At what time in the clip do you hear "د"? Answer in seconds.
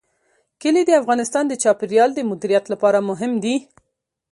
0.85-0.91, 1.47-1.53, 2.15-2.19